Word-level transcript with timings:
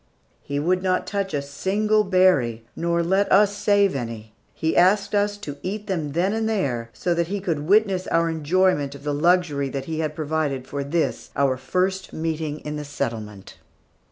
He 0.41 0.57
would 0.59 0.81
not 0.81 1.05
touch 1.05 1.31
a 1.31 1.43
single 1.43 2.03
berry, 2.03 2.65
nor 2.75 3.03
let 3.03 3.31
us 3.31 3.55
save 3.55 3.95
any. 3.95 4.33
He 4.55 4.75
asked 4.75 5.13
us 5.13 5.37
to 5.37 5.57
eat 5.61 5.85
them 5.85 6.13
then 6.13 6.33
and 6.33 6.49
there 6.49 6.89
so 6.91 7.13
that 7.13 7.27
he 7.27 7.39
could 7.39 7.67
witness 7.67 8.07
our 8.07 8.27
enjoyment 8.27 8.95
of 8.95 9.03
the 9.03 9.13
luxury 9.13 9.69
he 9.71 9.99
had 9.99 10.15
provided 10.15 10.65
for 10.65 10.83
this, 10.83 11.29
our 11.35 11.55
first 11.55 12.13
meeting 12.13 12.61
in 12.61 12.77
the 12.77 12.83
settlement. 12.83 13.57